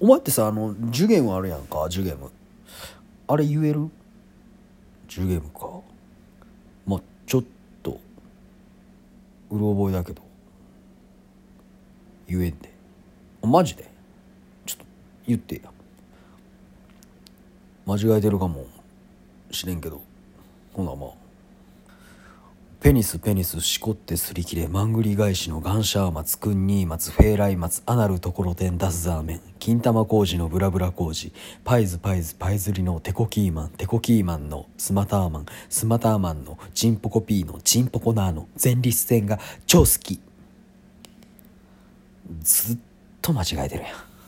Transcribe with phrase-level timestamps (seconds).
[0.00, 2.30] お前ってさあのジュゲムあるやんかジュゲム
[3.26, 3.90] あれ言える？
[5.08, 5.68] ジュゲムか？
[6.86, 7.44] まあちょっ
[7.82, 8.00] と
[9.50, 10.22] うろ覚えだけど。
[12.26, 12.72] 言えんで。
[13.42, 13.90] マジで？
[14.66, 14.84] ちょっと
[15.26, 15.70] 言ってや。
[17.86, 18.66] 間違えてるかも
[19.50, 20.00] しれんけど。
[20.74, 21.10] ほなまあ。
[22.88, 29.40] ペニスペニスしこってすり切れまんぐり返しのガンシャーマツクンニーマツフェーライマツアナルところてんダスザーメン。
[29.58, 31.30] 金玉工事のブラブラ工事
[31.64, 35.46] パイズパイズパイズリのテコキーマンテコキーマンのスマターマン。
[35.68, 40.18] スマターマンのチンポコピーのチンポコナーの前立腺が超好き。
[42.40, 42.78] ずっ
[43.20, 44.08] と間違えてるやん。